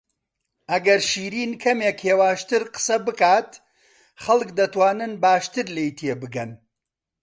[0.71, 3.49] ئەگەر شیرین کەمێک هێواشتر قسە بکات،
[4.23, 6.51] خەڵک دەتوانن باشتر لێی تێبگەن.